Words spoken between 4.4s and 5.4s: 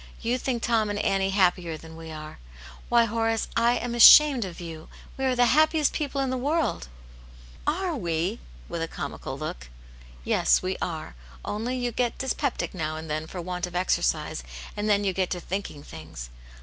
of you! Wc are